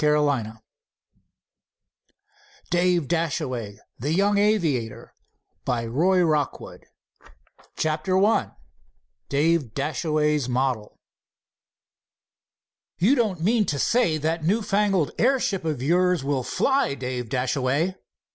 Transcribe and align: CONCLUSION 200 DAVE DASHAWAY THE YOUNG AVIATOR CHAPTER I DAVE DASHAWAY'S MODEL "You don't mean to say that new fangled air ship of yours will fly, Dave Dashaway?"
CONCLUSION 0.01 0.53
200 0.53 0.61
DAVE 2.71 3.07
DASHAWAY 3.07 3.79
THE 3.99 4.11
YOUNG 4.11 4.37
AVIATOR 4.39 5.13
CHAPTER 7.77 8.25
I 8.25 8.49
DAVE 9.29 9.75
DASHAWAY'S 9.75 10.49
MODEL 10.49 10.97
"You 12.97 13.13
don't 13.13 13.41
mean 13.41 13.65
to 13.65 13.77
say 13.77 14.17
that 14.17 14.43
new 14.43 14.63
fangled 14.63 15.11
air 15.19 15.39
ship 15.39 15.63
of 15.63 15.83
yours 15.83 16.23
will 16.23 16.41
fly, 16.41 16.95
Dave 16.95 17.29
Dashaway?" 17.29 17.93